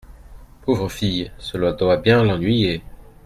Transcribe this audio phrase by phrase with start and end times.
[0.63, 1.31] Pauvre fille!
[1.37, 2.81] cela doit bien l’ennuyer.